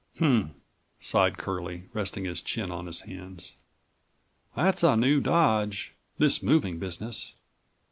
[0.17, 0.55] "Hm,"
[0.99, 3.57] sighed Curlie, resting his chin on his hands.
[4.55, 7.35] "That's a new dodge, this moving business.